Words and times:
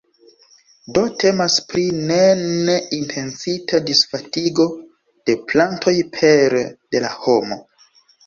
Do 0.95 1.01
temas 1.23 1.57
pri 1.73 1.83
ne 2.11 2.15
ne 2.69 2.77
intencita 2.97 3.81
disvastigo 3.91 4.67
de 5.31 5.37
plantoj 5.51 5.95
pere 6.17 6.65
de 6.97 7.03
la 7.07 7.13
homo. 7.27 7.63